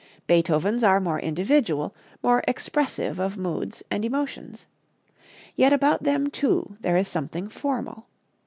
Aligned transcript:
Beethoven's 0.25 0.83
are 0.83 0.99
more 0.99 1.19
individual, 1.19 1.93
more 2.23 2.43
expressive 2.47 3.19
of 3.19 3.37
moods 3.37 3.83
and 3.91 4.03
emotions. 4.03 4.65
Yet 5.55 5.73
about 5.73 6.01
them, 6.01 6.25
too, 6.31 6.75
there 6.81 6.97
is 6.97 7.07
something 7.07 7.49
formal. 7.49 8.07